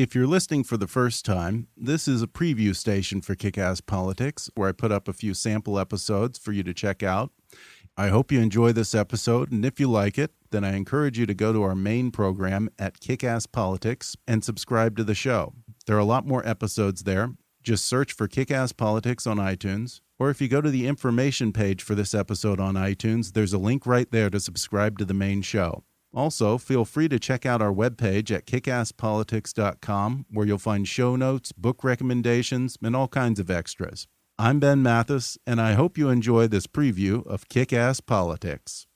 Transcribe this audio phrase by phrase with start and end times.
[0.00, 3.82] If you're listening for the first time, this is a preview station for Kick Ass
[3.82, 7.32] Politics where I put up a few sample episodes for you to check out.
[7.98, 11.26] I hope you enjoy this episode, and if you like it, then I encourage you
[11.26, 15.52] to go to our main program at Kick Ass Politics and subscribe to the show.
[15.84, 17.34] There are a lot more episodes there.
[17.62, 21.52] Just search for Kick Ass Politics on iTunes, or if you go to the information
[21.52, 25.12] page for this episode on iTunes, there's a link right there to subscribe to the
[25.12, 25.84] main show.
[26.12, 31.52] Also, feel free to check out our webpage at kickasspolitics.com, where you'll find show notes,
[31.52, 34.08] book recommendations, and all kinds of extras.
[34.38, 38.86] I'm Ben Mathis, and I hope you enjoy this preview of Kick Ass Politics.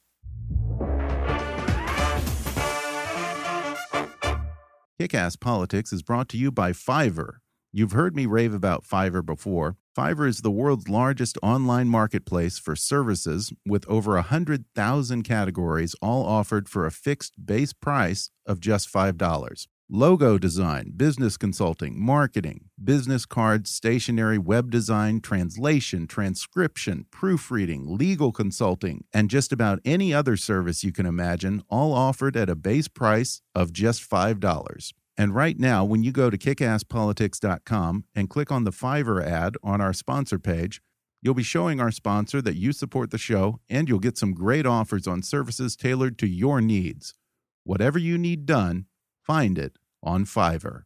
[4.98, 7.38] Kick Ass Politics is brought to you by Fiverr.
[7.72, 9.76] You've heard me rave about Fiverr before.
[9.96, 16.68] Fiverr is the world's largest online marketplace for services with over 100,000 categories, all offered
[16.68, 19.66] for a fixed base price of just $5.
[19.88, 29.04] Logo design, business consulting, marketing, business cards, stationery, web design, translation, transcription, proofreading, legal consulting,
[29.12, 33.42] and just about any other service you can imagine, all offered at a base price
[33.54, 34.92] of just $5.
[35.16, 39.80] And right now, when you go to kickasspolitics.com and click on the Fiverr ad on
[39.80, 40.80] our sponsor page,
[41.22, 44.66] you'll be showing our sponsor that you support the show and you'll get some great
[44.66, 47.14] offers on services tailored to your needs.
[47.62, 48.86] Whatever you need done,
[49.22, 50.82] find it on Fiverr.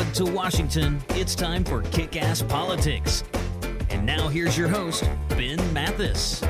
[0.00, 3.22] Hollywood to Washington, it's time for Kick Ass Politics.
[3.90, 6.42] And now here's your host, Ben Mathis.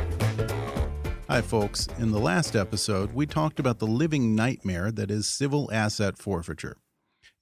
[1.28, 1.88] Hi, folks.
[1.98, 6.76] In the last episode, we talked about the living nightmare that is civil asset forfeiture.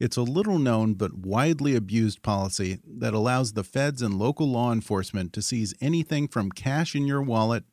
[0.00, 4.72] It's a little known but widely abused policy that allows the feds and local law
[4.72, 7.64] enforcement to seize anything from cash in your wallet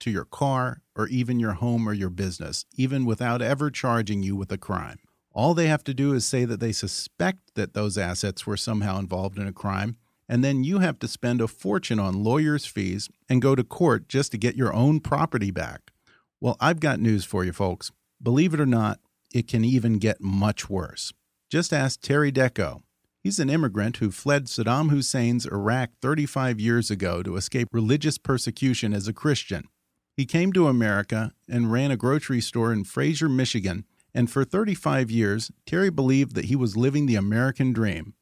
[0.00, 4.34] to your car or even your home or your business, even without ever charging you
[4.34, 4.98] with a crime.
[5.36, 8.98] All they have to do is say that they suspect that those assets were somehow
[8.98, 9.98] involved in a crime,
[10.30, 14.08] and then you have to spend a fortune on lawyers' fees and go to court
[14.08, 15.90] just to get your own property back.
[16.40, 17.92] Well, I've got news for you, folks.
[18.20, 18.98] Believe it or not,
[19.30, 21.12] it can even get much worse.
[21.50, 22.80] Just ask Terry Dehko.
[23.22, 28.94] He's an immigrant who fled Saddam Hussein's Iraq 35 years ago to escape religious persecution
[28.94, 29.68] as a Christian.
[30.16, 33.84] He came to America and ran a grocery store in Fraser, Michigan,
[34.16, 38.14] and for 35 years, Terry believed that he was living the American dream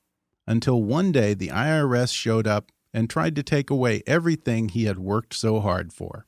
[0.45, 4.99] until one day the IRS showed up and tried to take away everything he had
[4.99, 6.27] worked so hard for.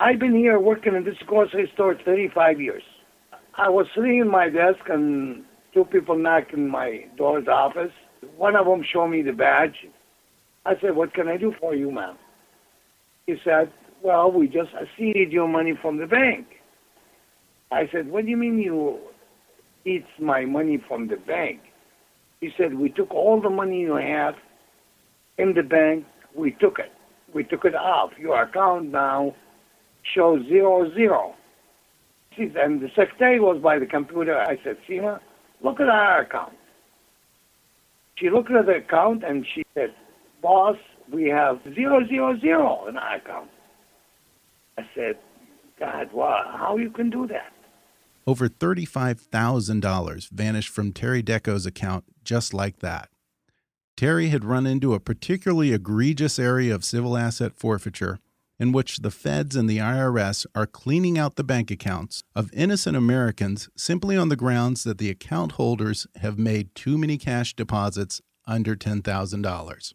[0.00, 2.82] I've been here working in this grocery store 35 years.
[3.54, 7.92] I was sitting in my desk and two people knocked in my door's office.
[8.36, 9.86] One of them showed me the badge.
[10.66, 12.16] I said, What can I do for you, ma'am?
[13.28, 13.70] He said,
[14.02, 16.57] Well, we just seized your money from the bank.
[17.70, 18.98] I said, What do you mean you
[19.84, 21.60] eat my money from the bank?
[22.40, 24.34] He said, We took all the money you have
[25.38, 26.04] in the bank,
[26.34, 26.92] we took it.
[27.32, 28.10] We took it off.
[28.18, 29.34] Your account now
[30.14, 31.34] shows zero zero.
[32.36, 34.38] And the secretary was by the computer.
[34.38, 35.20] I said, Seema,
[35.62, 36.54] look at our account.
[38.16, 39.94] She looked at the account and she said,
[40.42, 40.76] Boss,
[41.12, 43.50] we have zero zero zero in our account.
[44.76, 45.18] I said,
[45.78, 47.52] God, wow, how you can do that?
[48.28, 53.08] Over $35,000 vanished from Terry Dehko's account just like that.
[53.96, 58.18] Terry had run into a particularly egregious area of civil asset forfeiture,
[58.58, 62.98] in which the feds and the IRS are cleaning out the bank accounts of innocent
[62.98, 68.20] Americans simply on the grounds that the account holders have made too many cash deposits
[68.46, 69.94] under $10,000.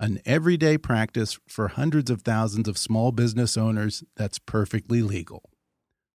[0.00, 5.42] An everyday practice for hundreds of thousands of small business owners that's perfectly legal.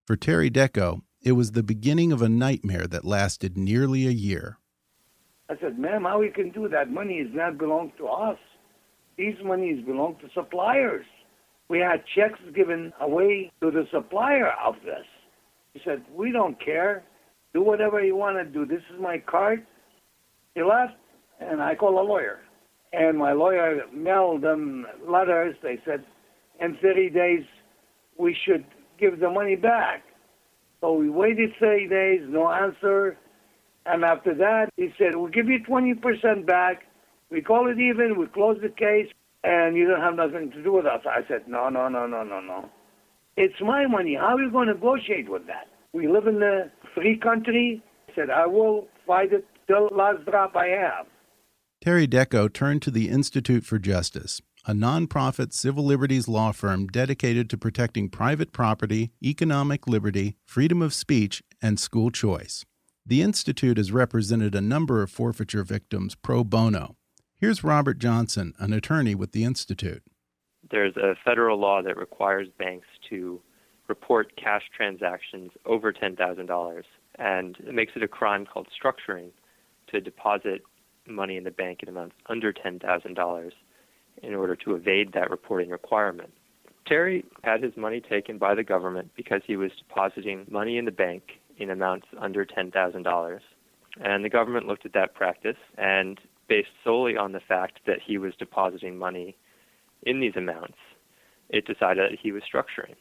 [0.07, 4.57] For Terry Dehko, it was the beginning of a nightmare that lasted nearly a year.
[5.49, 6.91] I said, ma'am, how we can do that?
[6.91, 8.37] Money is not belong to us.
[9.17, 11.05] These monies belong to suppliers.
[11.67, 15.05] We had checks given away to the supplier of this.
[15.73, 17.03] He said, we don't care.
[17.53, 18.65] Do whatever you want to do.
[18.65, 19.65] This is my card.
[20.55, 20.93] He left,
[21.39, 22.39] and I called a lawyer.
[22.93, 25.55] And my lawyer mailed them letters.
[25.61, 26.05] They said,
[26.59, 27.43] in 30 days,
[28.17, 28.65] we should
[28.99, 30.03] give the money back.
[30.81, 33.17] So we waited 30 days, no answer.
[33.85, 36.83] And after that, he said, we'll give you 20% back.
[37.29, 39.07] We call it even, we close the case,
[39.43, 41.01] and you don't have nothing to do with us.
[41.05, 42.69] I said, no, no, no, no, no, no.
[43.37, 44.15] It's my money.
[44.15, 45.67] How are you going to negotiate with that?
[45.93, 47.83] We live in a free country.
[48.09, 51.05] I said, I will fight it till last drop I have.
[51.81, 57.49] Terry Dehko turned to the Institute for Justice, a nonprofit civil liberties law firm dedicated
[57.49, 62.65] to protecting private property, economic liberty, freedom of speech, and school choice.
[63.05, 66.95] The Institute has represented a number of forfeiture victims pro bono.
[67.37, 70.03] Here's Robert Johnson, an attorney with the Institute.
[70.69, 73.41] There's a federal law that requires banks to
[73.87, 76.83] report cash transactions over $10,000,
[77.17, 79.29] and it makes it a crime called structuring
[79.87, 80.61] to deposit
[81.07, 83.51] money in the bank in amounts under $10,000
[84.23, 86.31] in order to evade that reporting requirement.
[86.87, 90.91] Terry had his money taken by the government because he was depositing money in the
[90.91, 91.23] bank
[91.57, 93.39] in amounts under $10,000.
[94.01, 98.17] And the government looked at that practice and, based solely on the fact that he
[98.17, 99.35] was depositing money
[100.03, 100.77] in these amounts,
[101.49, 102.95] it decided that he was structuring.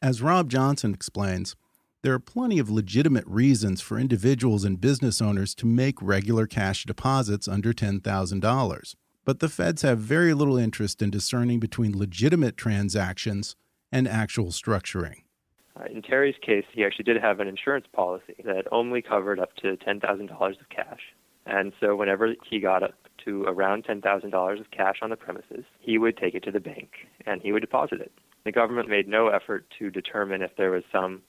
[0.00, 1.56] As Rob Johnson explains,
[2.02, 6.84] there are plenty of legitimate reasons for individuals and business owners to make regular cash
[6.84, 8.94] deposits under $10,000.
[9.24, 13.54] But the feds have very little interest in discerning between legitimate transactions
[13.92, 15.22] and actual structuring.
[15.78, 19.54] Uh, in Terry's case, he actually did have an insurance policy that only covered up
[19.56, 21.00] to $10,000 of cash.
[21.46, 25.98] And so whenever he got up to around $10,000 of cash on the premises, he
[25.98, 26.90] would take it to the bank
[27.26, 28.12] and he would deposit it.
[28.44, 31.22] The government made no effort to determine if there was some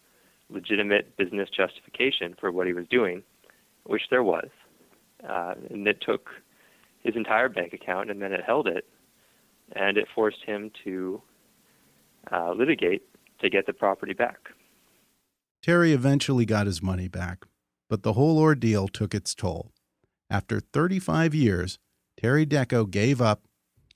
[0.49, 3.23] legitimate business justification for what he was doing,
[3.83, 4.49] which there was.
[5.27, 6.29] Uh, and it took
[7.03, 8.85] his entire bank account and then it held it,
[9.75, 11.21] and it forced him to
[12.31, 13.03] uh, litigate
[13.41, 14.49] to get the property back.
[15.61, 17.45] Terry eventually got his money back,
[17.89, 19.71] but the whole ordeal took its toll.
[20.29, 21.79] After 35 years,
[22.19, 23.43] Terry Dehko gave up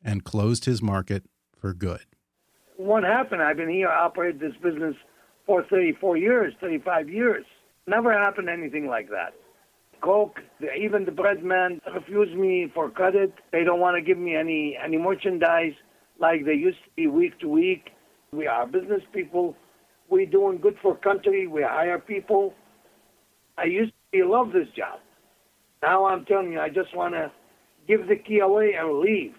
[0.04, 1.26] and closed his market
[1.58, 2.06] for good.
[2.78, 3.42] What happened?
[3.42, 4.96] I've been here, operated this business
[5.46, 7.46] for 34 years, 35 years.
[7.88, 9.34] Never happened anything like that.
[10.02, 10.40] Coke,
[10.80, 13.34] even the bread man refused me for credit.
[13.52, 15.74] They don't want to give me any any merchandise
[16.20, 17.90] like they used to be week to week.
[18.32, 19.56] We are business people.
[20.10, 21.48] We doing good for country.
[21.48, 22.54] We hire people.
[23.58, 25.00] I used to love this job.
[25.82, 27.32] Now I'm telling you, I just want to
[27.88, 29.34] give the key away and leave.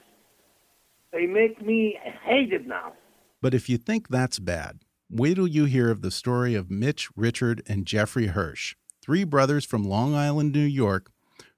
[1.13, 2.93] They make me hate it now.
[3.41, 7.09] But if you think that's bad, Wait till you hear of the story of Mitch,
[7.17, 8.75] Richard, and Jeffrey Hirsch,
[9.09, 11.11] three brothers from Long Island, New York,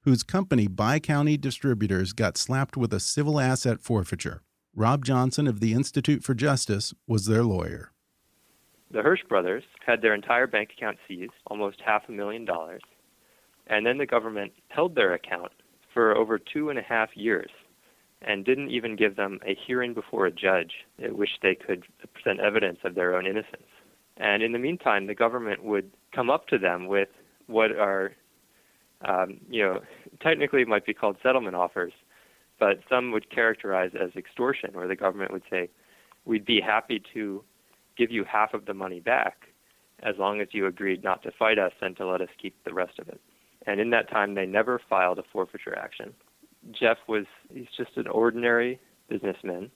[0.03, 4.41] whose company, Bi County Distributors, got slapped with a civil asset forfeiture.
[4.73, 7.91] Rob Johnson of the Institute for Justice was their lawyer.
[8.91, 12.83] The Hirsch brothers had their entire bank account seized, almost half a million dollars,
[13.67, 15.51] and then the government held their account
[15.93, 17.51] for over two and a half years
[18.21, 20.71] and didn't even give them a hearing before a judge
[21.03, 23.67] at which they could present evidence of their own innocence.
[24.15, 27.09] And in the meantime, the government would come up to them with
[27.47, 28.13] what are,
[29.07, 29.81] um, you know,
[30.21, 31.93] technically might be called settlement offers,
[32.59, 35.69] but some would characterize as extortion, where the government would say,
[36.25, 37.43] we'd be happy to
[37.97, 39.47] give you half of the money back
[40.03, 42.73] as long as you agreed not to fight us and to let us keep the
[42.73, 43.19] rest of it.
[43.67, 46.13] And in that time, they never filed a forfeiture action.
[46.71, 48.79] Jeff was he's just an ordinary
[49.09, 49.71] businessman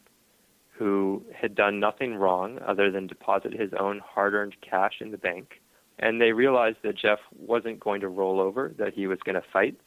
[0.72, 5.62] who had done nothing wrong other than deposit his own hard-earned cash in the bank.
[6.00, 9.48] And they realized that Jeff wasn't going to roll over, that he was going to
[9.54, 9.78] fight,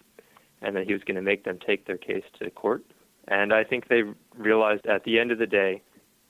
[0.63, 2.85] and that he was going to make them take their case to court.
[3.29, 4.03] And I think they
[4.37, 5.83] realized at the end of the day,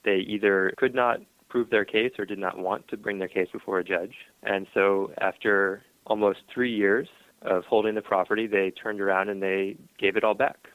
[0.03, 3.47] they either could not prove their case or did not want to bring their case
[3.51, 4.13] before a judge.
[4.43, 7.07] And so after almost three years,
[7.41, 10.67] of holding the property, they turned around and they gave it all back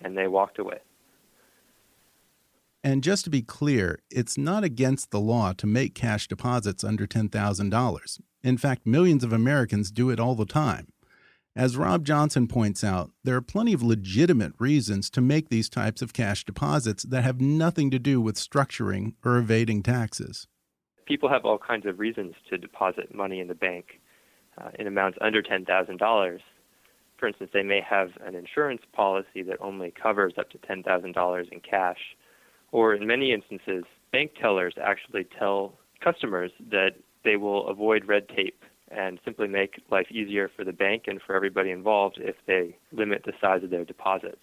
[0.00, 0.78] and they walked away.
[2.86, 7.04] And just to be clear, it's not against the law to make cash deposits under
[7.04, 8.20] $10,000.
[8.44, 10.92] In fact, millions of Americans do it all the time.
[11.56, 16.00] As Rob Johnson points out, there are plenty of legitimate reasons to make these types
[16.00, 20.46] of cash deposits that have nothing to do with structuring or evading taxes.
[21.06, 24.00] People have all kinds of reasons to deposit money in the bank
[24.62, 26.38] uh, in amounts under $10,000.
[27.18, 31.60] For instance, they may have an insurance policy that only covers up to $10,000 in
[31.68, 31.98] cash.
[32.72, 36.90] Or in many instances, bank tellers actually tell customers that
[37.24, 41.34] they will avoid red tape and simply make life easier for the bank and for
[41.34, 44.42] everybody involved if they limit the size of their deposits.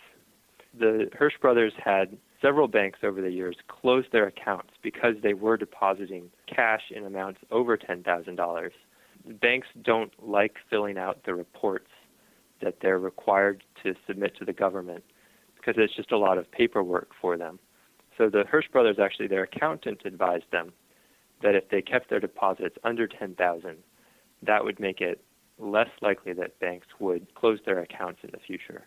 [0.78, 5.56] The Hirsch brothers had several banks over the years close their accounts because they were
[5.56, 8.70] depositing cash in amounts over $10,000.
[9.40, 11.88] Banks don't like filling out the reports
[12.62, 15.04] that they're required to submit to the government
[15.56, 17.60] because it's just a lot of paperwork for them.
[18.18, 20.74] So the Hirsch brothers actually their accountant advised them
[21.42, 23.78] that if they kept their deposits under 10,000,
[24.44, 25.24] that would make it
[25.58, 28.86] less likely that banks would close their accounts in the future.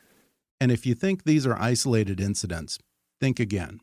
[0.61, 2.79] And if you think these are isolated incidents,
[3.21, 3.81] think again.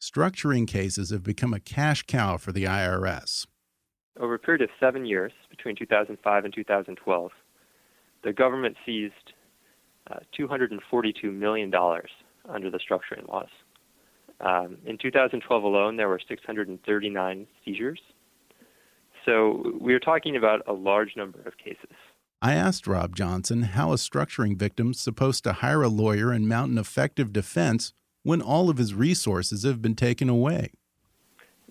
[0.00, 3.46] Structuring cases have become a cash cow for the IRS.
[4.18, 7.30] Over a period of seven years, between 2005 and 2012,
[8.24, 9.32] the government seized
[10.10, 11.72] uh, $242 million
[12.48, 13.48] under the structuring laws.
[14.42, 18.00] Um, in 2012 alone, there were 639 seizures.
[19.24, 21.96] So we are talking about a large number of cases.
[22.40, 26.72] I asked Rob Johnson how a structuring victim supposed to hire a lawyer and mount
[26.72, 27.92] an effective defense
[28.24, 30.72] when all of his resources have been taken away.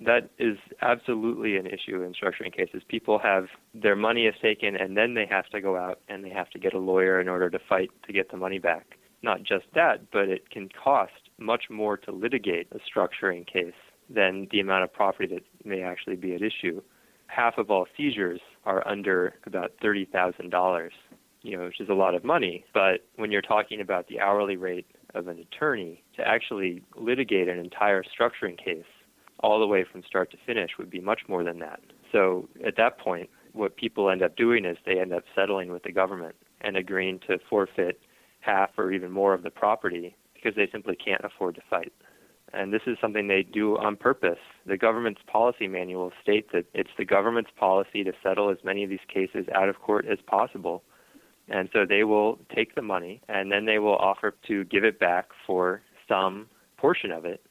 [0.03, 2.83] That is absolutely an issue in structuring cases.
[2.87, 6.29] People have their money is taken and then they have to go out and they
[6.29, 8.97] have to get a lawyer in order to fight to get the money back.
[9.21, 13.73] Not just that, but it can cost much more to litigate a structuring case
[14.09, 16.81] than the amount of property that may actually be at issue
[17.31, 20.89] half of all seizures are under about $30,000,
[21.41, 22.65] you know, which is a lot of money.
[22.73, 27.57] But when you're talking about the hourly rate of an attorney to actually litigate an
[27.57, 28.85] entire structuring case
[29.39, 31.79] all the way from start to finish would be much more than that.
[32.11, 35.83] So at that point, what people end up doing is they end up settling with
[35.83, 37.99] the government and agreeing to forfeit
[38.41, 41.93] half or even more of the property because they simply can't afford to fight
[42.53, 44.39] and this is something they do on purpose.
[44.65, 48.89] The government's policy manual states that it's the government's policy to settle as many of
[48.89, 50.83] these cases out of court as possible.
[51.47, 54.99] And so they will take the money and then they will offer to give it
[54.99, 57.41] back for some portion of it.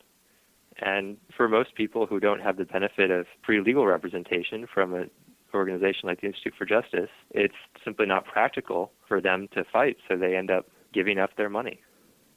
[0.83, 5.11] And for most people who don't have the benefit of free legal representation from an
[5.53, 7.55] organization like the Institute for Justice, it's
[7.85, 11.81] simply not practical for them to fight, so they end up giving up their money.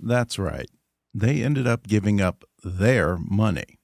[0.06, 0.70] That's right
[1.14, 3.80] they ended up giving up their money.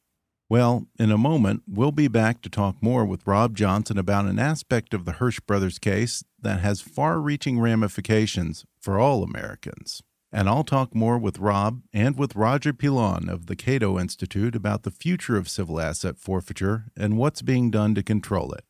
[0.50, 4.40] Well, in a moment, we'll be back to talk more with Rob Johnson about an
[4.40, 10.02] aspect of the Hirsch brothers case that has far reaching ramifications for all Americans.
[10.32, 14.84] And I'll talk more with Rob and with Roger Pilon of the Cato Institute about
[14.84, 18.64] the future of civil asset forfeiture and what's being done to control it.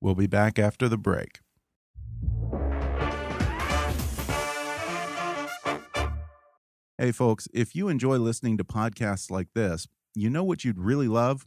[0.00, 1.40] We'll be back after the break.
[6.98, 11.08] Hey, folks, if you enjoy listening to podcasts like this, you know what you'd really
[11.08, 11.46] love?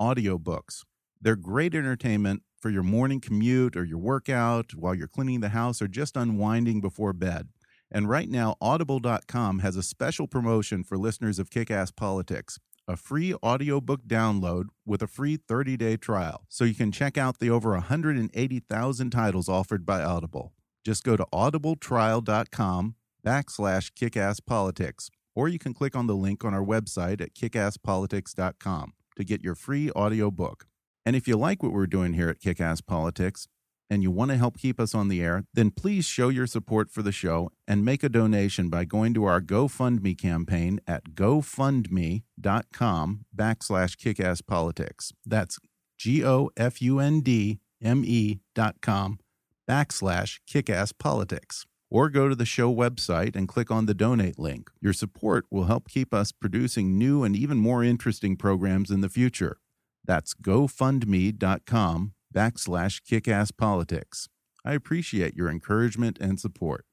[0.00, 0.84] Audiobooks.
[1.20, 5.82] They're great entertainment for your morning commute or your workout while you're cleaning the house
[5.82, 7.48] or just unwinding before bed.
[7.90, 12.96] And right now, Audible.com has a special promotion for listeners of Kick Ass Politics a
[12.96, 16.44] free audiobook download with a free 30 day trial.
[16.48, 20.52] So you can check out the over 180,000 titles offered by Audible.
[20.84, 22.94] Just go to audibletrial.com
[23.26, 29.24] backslash kickasspolitics, or you can click on the link on our website at kickasspolitics.com to
[29.24, 30.66] get your free audiobook.
[31.04, 33.48] And if you like what we're doing here at Kickass Politics
[33.88, 36.90] and you want to help keep us on the air, then please show your support
[36.90, 42.24] for the show and make a donation by going to our GoFundMe campaign at gofundme.com
[43.36, 45.12] backslash kickasspolitics.
[45.24, 45.58] That's
[45.98, 46.40] G-O-F-U-N-D-M-E
[48.54, 49.18] dot com
[49.68, 54.70] backslash kickasspolitics or go to the show website and click on the donate link.
[54.80, 59.08] Your support will help keep us producing new and even more interesting programs in the
[59.08, 59.58] future.
[60.04, 64.28] That's gofundme.com backslash kickasspolitics.
[64.64, 66.84] I appreciate your encouragement and support.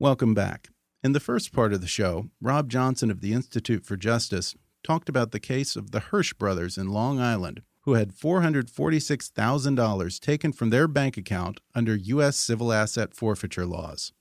[0.00, 0.68] Welcome back.
[1.02, 5.08] In the first part of the show, Rob Johnson of the Institute for Justice talked
[5.08, 10.68] about the case of the Hirsch brothers in Long Island who had $446,000 taken from
[10.68, 12.36] their bank account under U.S.
[12.36, 14.12] civil asset forfeiture laws.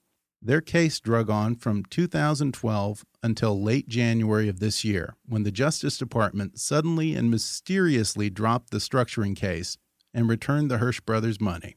[0.41, 5.97] Their case drug on from 2012 until late January of this year, when the Justice
[5.97, 9.77] Department suddenly and mysteriously dropped the structuring case
[10.13, 11.75] and returned the Hirsch brothers' money.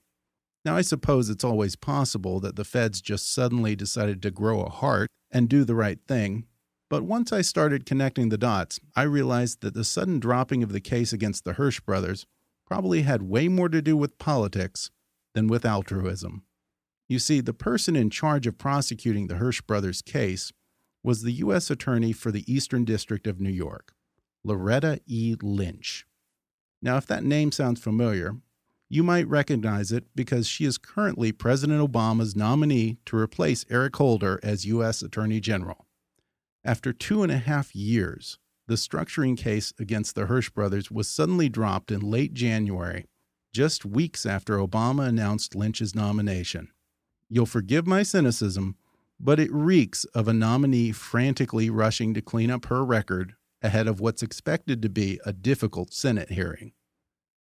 [0.65, 4.71] Now, I suppose it's always possible that the feds just suddenly decided to grow a
[4.71, 6.45] heart and do the right thing,
[6.91, 10.81] but once I started connecting the dots, I realized that the sudden dropping of the
[10.81, 12.27] case against the Hirsch brothers
[12.67, 14.91] probably had way more to do with politics
[15.33, 16.43] than with altruism.
[17.09, 20.53] You see, the person in charge of prosecuting the Hirsch brothers case
[21.03, 21.71] was the U.S.
[21.71, 23.95] Attorney for the Eastern District of New York,
[24.43, 25.37] Loretta E.
[25.41, 26.07] Lynch.
[26.83, 28.37] Now, if that name sounds familiar,
[28.89, 34.41] you might recognize it because she is currently President Obama's nominee to replace Eric Holder
[34.43, 35.03] as U.S.
[35.03, 35.87] Attorney General.
[36.65, 41.49] After two and a half years, the structuring case against the Hirsch brothers was suddenly
[41.49, 43.07] dropped in late January,
[43.53, 46.69] just weeks after Obama announced Lynch's nomination.
[47.31, 48.77] You'll forgive my cynicism,
[49.19, 54.01] but it reeks of a nominee frantically rushing to clean up her record ahead of
[54.01, 56.73] what's expected to be a difficult Senate hearing.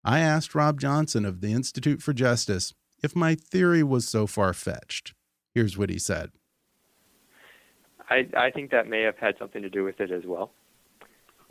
[0.03, 2.73] I asked Rob Johnson of the Institute for Justice
[3.03, 5.13] if my theory was so far fetched.
[5.53, 6.31] Here's what he said
[8.09, 10.51] I, I think that may have had something to do with it as well.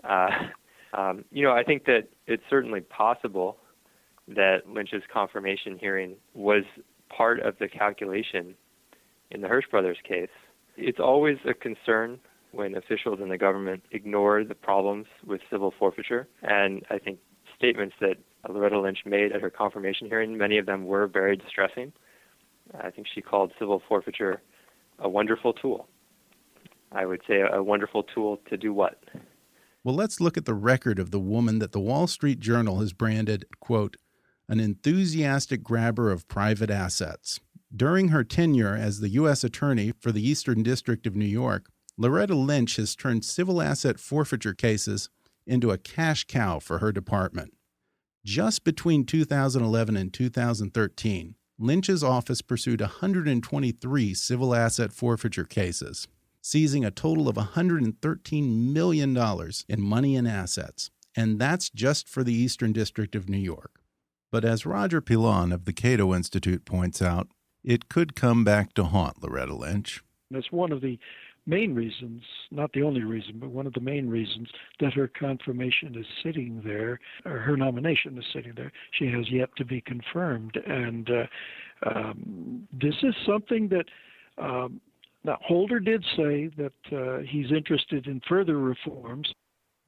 [0.04, 0.28] Uh,
[0.96, 3.58] um, you know, I think that it's certainly possible
[4.28, 6.64] that Lynch's confirmation hearing was
[7.08, 8.54] part of the calculation
[9.30, 10.28] in the Hirsch brothers case.
[10.76, 12.18] It's always a concern
[12.52, 16.28] when officials in the government ignore the problems with civil forfeiture.
[16.42, 17.18] And I think
[17.56, 18.16] statements that
[18.48, 21.92] Loretta Lynch made at her confirmation hearing, many of them were very distressing.
[22.80, 24.40] I think she called civil forfeiture
[24.98, 25.88] a wonderful tool.
[26.92, 28.98] I would say a wonderful tool to do what?
[29.84, 32.92] Well, let's look at the record of the woman that the Wall Street Journal has
[32.92, 33.96] branded, quote,
[34.48, 37.40] an enthusiastic grabber of private assets.
[37.74, 39.44] During her tenure as the U.S.
[39.44, 44.54] Attorney for the Eastern District of New York, Loretta Lynch has turned civil asset forfeiture
[44.54, 45.10] cases
[45.46, 47.54] into a cash cow for her department.
[48.24, 56.06] Just between 2011 and 2013, Lynch's office pursued 123 civil asset forfeiture cases,
[56.48, 59.16] seizing a total of $113 million
[59.68, 60.90] in money and assets.
[61.14, 63.82] And that's just for the Eastern District of New York.
[64.32, 67.28] But as Roger Pilon of the Cato Institute points out,
[67.62, 70.02] it could come back to haunt Loretta Lynch.
[70.30, 70.98] That's one of the
[71.46, 74.48] main reasons, not the only reason, but one of the main reasons
[74.80, 78.72] that her confirmation is sitting there, or her nomination is sitting there.
[78.92, 80.56] She has yet to be confirmed.
[80.66, 83.84] And uh, um, this is something that.
[84.38, 84.80] Um,
[85.28, 89.30] now, Holder did say that uh, he's interested in further reforms.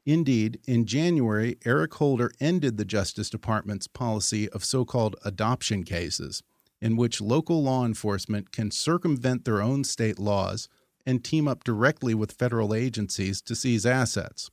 [0.04, 6.42] Indeed, in January, Eric Holder ended the Justice Department's policy of so called adoption cases,
[6.82, 10.68] in which local law enforcement can circumvent their own state laws
[11.06, 14.50] and team up directly with federal agencies to seize assets.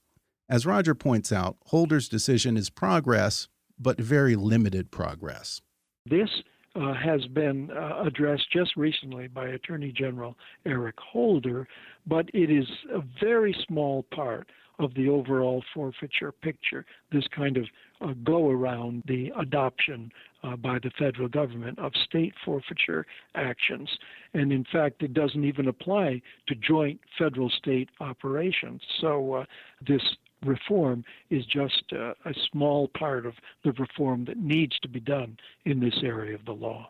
[0.48, 5.60] As Roger points out, Holder's decision is progress, but very limited progress.
[6.06, 6.30] This
[6.76, 11.68] uh, has been uh, addressed just recently by Attorney General Eric Holder,
[12.06, 14.48] but it is a very small part
[14.80, 17.66] of the overall forfeiture picture, this kind of
[18.02, 20.12] uh, go around the adoption
[20.44, 23.90] uh, by the federal government of state forfeiture actions.
[24.34, 28.82] And in fact, it doesn't even apply to joint federal state operations.
[29.02, 29.46] So uh,
[29.88, 30.02] this
[30.46, 35.38] reform is just uh, a small part of the reform that needs to be done
[35.66, 36.90] in this area of the law.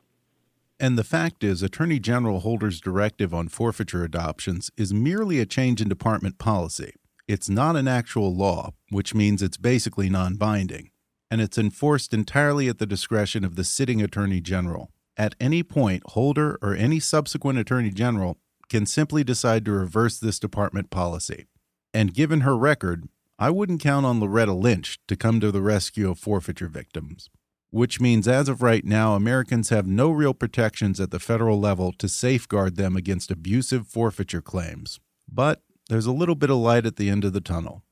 [0.80, 5.82] And the fact is, Attorney General Holder's directive on forfeiture adoptions is merely a change
[5.82, 6.94] in department policy.
[7.28, 10.92] It's not an actual law, which means it's basically non binding,
[11.32, 14.92] and it's enforced entirely at the discretion of the sitting Attorney General.
[15.18, 18.38] At any point, Holder or any subsequent Attorney General
[18.70, 21.48] can simply decide to reverse this department policy.
[21.94, 26.10] And given her record, I wouldn't count on Loretta Lynch to come to the rescue
[26.10, 27.30] of forfeiture victims.
[27.70, 31.94] Which means, as of right now, Americans have no real protections at the federal level
[32.00, 35.00] to safeguard them against abusive forfeiture claims.
[35.32, 37.84] But there's a little bit of light at the end of the tunnel.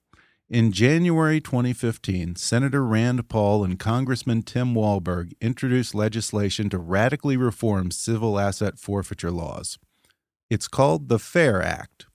[0.49, 7.91] In January 2015, Senator Rand Paul and Congressman Tim Walberg introduced legislation to radically reform
[7.91, 9.77] civil asset forfeiture laws.
[10.49, 12.05] It's called the FAIR Act.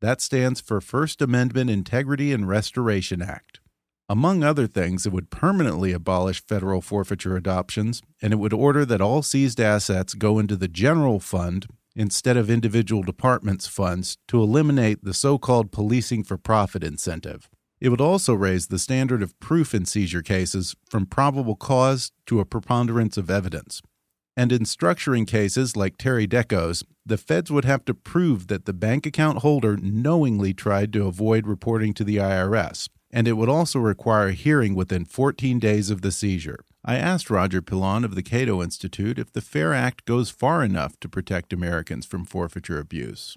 [0.00, 3.60] That stands for First Amendment Integrity and Restoration Act.
[4.08, 9.02] Among other things, it would permanently abolish federal forfeiture adoptions, and it would order that
[9.02, 15.04] all seized assets go into the general fund instead of individual departments' funds to eliminate
[15.04, 17.50] the so called policing for profit incentive.
[17.78, 22.40] It would also raise the standard of proof in seizure cases from probable cause to
[22.40, 23.82] a preponderance of evidence.
[24.36, 28.72] And in structuring cases like Terry Dehko's, the feds would have to prove that the
[28.72, 32.88] bank account holder knowingly tried to avoid reporting to the IRS.
[33.10, 36.60] And it would also require a hearing within 14 days of the seizure.
[36.84, 40.98] I asked Roger Pilon of the Cato Institute if the FAIR Act goes far enough
[41.00, 43.36] to protect Americans from forfeiture abuse.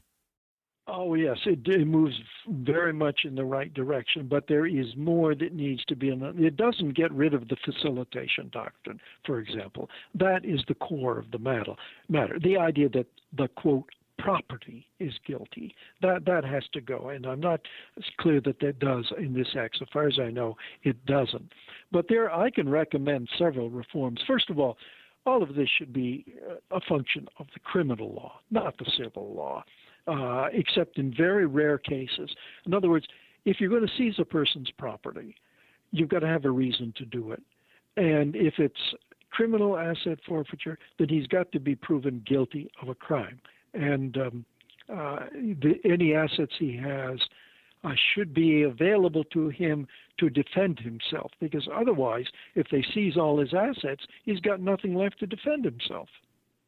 [0.95, 2.13] Oh, yes, it, it, moves
[2.47, 6.10] very much in the right direction, but there is more that needs to be.
[6.10, 9.89] In the, it doesn't get rid of the facilitation doctrine, for example.
[10.13, 11.73] That is the core of the matter.
[12.10, 12.38] matter.
[12.39, 15.73] The idea that the quote property is guilty.
[16.03, 17.62] That that has to go, and I'm not
[18.19, 19.77] clear that that does in this act.
[19.79, 21.53] So far as I know, it doesn't.
[21.91, 24.21] But there, I can recommend several reforms.
[24.27, 24.77] First of all,
[25.25, 26.36] all of this should be
[26.69, 29.63] a function of the criminal law, not the civil law
[30.07, 32.29] uh, except in very rare cases.
[32.65, 33.07] In other words,
[33.45, 35.35] if you're going to seize a person's property,
[35.91, 37.41] you've got to have a reason to do it.
[37.97, 38.79] And if it's
[39.29, 43.39] criminal asset forfeiture, then he's got to be proven guilty of a crime.
[43.73, 44.45] And um,
[44.89, 47.19] uh, the, any assets he has
[47.83, 49.87] uh, should be available to him
[50.19, 55.19] to defend himself, because otherwise, if they seize all his assets, he's got nothing left
[55.19, 56.07] to defend himself.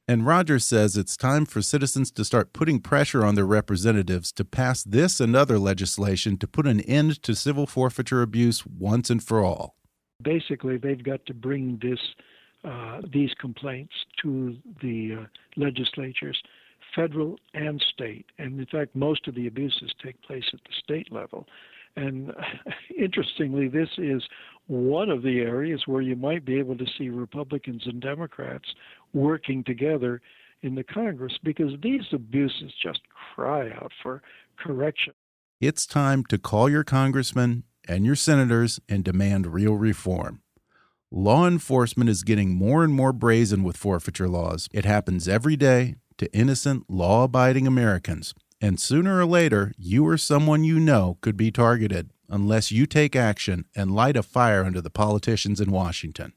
[0.08, 4.46] And Rogers says it's time for citizens to start putting pressure on their representatives to
[4.46, 9.24] pass this and other legislation to put an end to civil forfeiture abuse once and
[9.24, 9.76] for all.
[10.22, 12.00] Basically, they've got to bring this
[12.64, 16.42] uh, these complaints to the uh, legislatures,
[16.96, 18.26] federal and state.
[18.40, 21.48] And in fact, most of the abuses take place at the state level.
[21.96, 22.34] And
[22.98, 24.24] interestingly, this is
[24.68, 28.66] one of the areas where you might be able to see Republicans and Democrats
[29.16, 30.22] working together
[30.62, 33.00] in the Congress because these abuses just
[33.36, 34.22] cry out for
[34.58, 35.14] correction.
[35.60, 40.42] It's time to call your congressmen and your senators and demand real reform.
[41.12, 44.68] Law enforcement is getting more and more brazen with forfeiture laws.
[44.74, 48.34] It happens every day to innocent, law abiding Americans.
[48.60, 53.16] And sooner or later, you or someone you know could be targeted unless you take
[53.16, 56.34] action and light a fire under the politicians in Washington.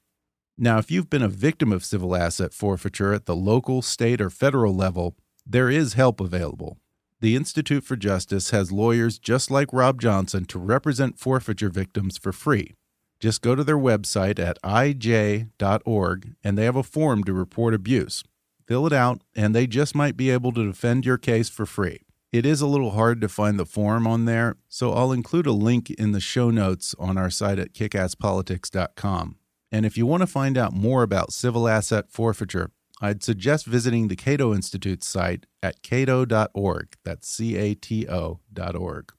[0.61, 4.29] Now, if you've been a victim of civil asset forfeiture at the local, state, or
[4.29, 5.15] federal level,
[5.47, 6.79] there is help available.
[7.21, 12.33] The Institute for Justice has lawyers just like Rob Johnson to represent forfeiture victims for
[12.33, 12.75] free.
[13.21, 18.25] Just go to their website at ij.org and they have a form to report abuse.
[18.67, 22.01] Fill it out, and they just might be able to defend your case for free.
[22.33, 25.53] It is a little hard to find the form on there, so I'll include a
[25.53, 29.38] link in the show notes on our site at kickasspolitics.com.
[29.71, 34.09] And if you want to find out more about civil asset forfeiture, I'd suggest visiting
[34.09, 36.97] the Cato Institute's site at cato.org.
[37.05, 39.13] That's C A T O.org.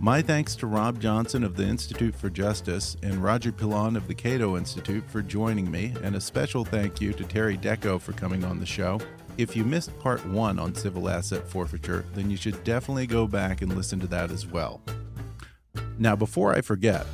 [0.00, 4.14] My thanks to Rob Johnson of the Institute for Justice and Roger Pilon of the
[4.14, 8.44] Cato Institute for joining me, and a special thank you to Terry Dehko for coming
[8.44, 9.00] on the show.
[9.38, 13.60] If you missed part one on civil asset forfeiture, then you should definitely go back
[13.60, 14.80] and listen to that as well.
[15.98, 17.04] Now, before I forget,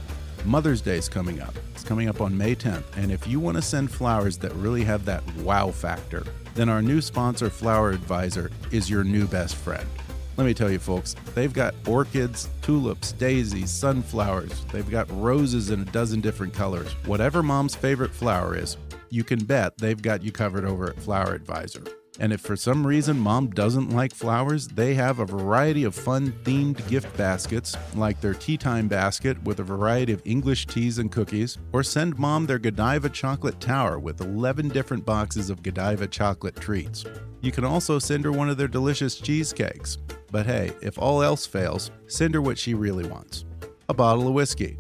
[0.45, 1.55] Mother's Day is coming up.
[1.75, 2.85] It's coming up on May 10th.
[2.99, 6.23] And if you want to send flowers that really have that wow factor,
[6.55, 9.89] then our new sponsor, Flower Advisor, is your new best friend.
[10.37, 14.67] Let me tell you, folks, they've got orchids, tulips, daisies, sunflowers.
[14.67, 16.93] They've got roses in a dozen different colors.
[17.07, 18.77] Whatever mom's favorite flower is,
[19.09, 21.85] you can bet they've got you covered over at Flower Advisor.
[22.21, 26.33] And if for some reason mom doesn't like flowers, they have a variety of fun
[26.45, 31.11] themed gift baskets, like their tea time basket with a variety of English teas and
[31.11, 36.57] cookies, or send mom their Godiva chocolate tower with 11 different boxes of Godiva chocolate
[36.57, 37.05] treats.
[37.41, 39.99] You can also send her one of their delicious cheesecakes.
[40.31, 43.45] But hey, if all else fails, send her what she really wants
[43.89, 44.79] a bottle of whiskey,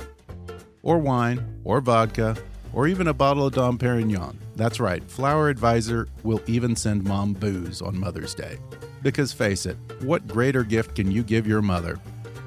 [0.82, 2.36] or wine, or vodka,
[2.74, 4.37] or even a bottle of Dom Perignon.
[4.56, 8.58] That's right, Flower Advisor will even send mom booze on Mother's Day.
[9.02, 11.98] Because face it, what greater gift can you give your mother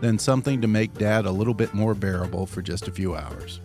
[0.02, 3.62] than something to make dad a little bit more bearable for just a few hours?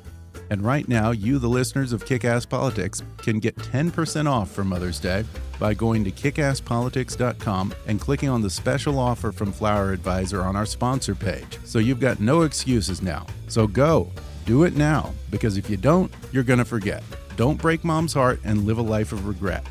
[0.51, 4.65] And right now, you, the listeners of Kick Ass Politics, can get 10% off for
[4.65, 5.25] Mother's Day
[5.59, 10.67] by going to kickasspolitics.com and clicking on the special offer from Flower Advisor on our
[10.67, 11.59] sponsor page.
[11.65, 13.27] So you've got no excuses now.
[13.49, 14.13] So go,
[14.45, 17.03] do it now, because if you don't, you're going to forget.
[17.37, 19.67] Don't break mom's heart and live a life of regret.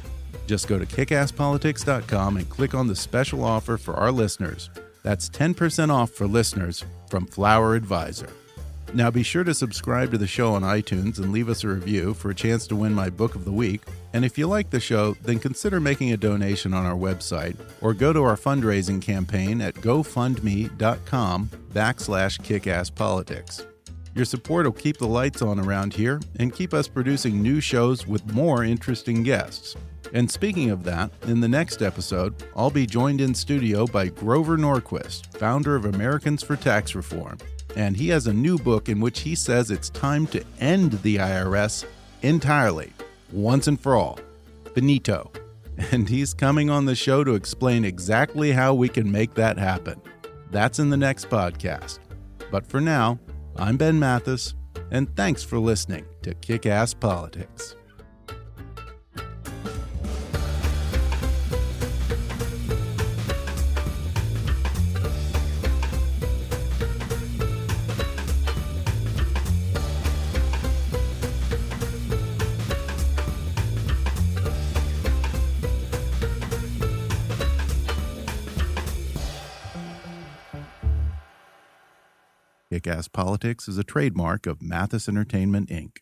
[0.48, 4.70] Just go to kickasspolitics.com and click on the special offer for our listeners.
[5.04, 8.30] That's 10% off for listeners from Flower Advisor.
[8.94, 12.14] Now be sure to subscribe to the show on iTunes and leave us a review
[12.14, 13.82] for a chance to win my book of the week.
[14.14, 17.94] And if you like the show, then consider making a donation on our website or
[17.94, 23.71] go to our fundraising campaign at gofundme.com backslash kickasspolitics.
[24.14, 28.06] Your support will keep the lights on around here and keep us producing new shows
[28.06, 29.76] with more interesting guests.
[30.14, 34.58] And speaking of that, in the next episode, I'll be joined in studio by Grover
[34.58, 37.38] Norquist, founder of Americans for Tax Reform.
[37.78, 41.16] And he has a new book in which he says it's time to end the
[41.16, 41.86] IRS
[42.22, 42.92] entirely,
[43.32, 44.20] once and for all.
[44.74, 45.32] Benito.
[45.92, 50.00] And he's coming on the show to explain exactly how we can make that happen.
[50.52, 51.98] That's in the next podcast.
[52.52, 53.18] But for now,
[53.62, 54.56] I'm Ben Mathis,
[54.90, 57.76] and thanks for listening to Kick Ass Politics.
[83.22, 85.98] Politics is a trademark of Mathis Entertainment, Inc.